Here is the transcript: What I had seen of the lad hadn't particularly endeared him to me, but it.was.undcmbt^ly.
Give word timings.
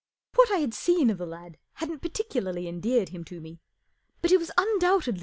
What 0.33 0.49
I 0.51 0.57
had 0.57 0.73
seen 0.73 1.11
of 1.11 1.19
the 1.19 1.27
lad 1.27 1.59
hadn't 1.73 1.99
particularly 1.99 2.67
endeared 2.67 3.09
him 3.09 3.23
to 3.25 3.39
me, 3.39 3.59
but 4.23 4.31
it.was.undcmbt^ly. 4.31 5.19